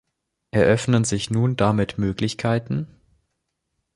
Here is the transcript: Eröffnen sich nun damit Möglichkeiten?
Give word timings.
Eröffnen 0.49 1.03
sich 1.03 1.29
nun 1.29 1.55
damit 1.57 1.99
Möglichkeiten? 1.99 2.87